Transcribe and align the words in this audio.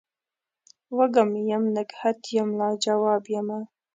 وږم 0.97 1.29
یم 1.49 1.63
نګهت 1.75 2.19
یم 2.35 2.49
لا 2.59 2.69
جواب 2.83 3.23
یمه 3.35 3.59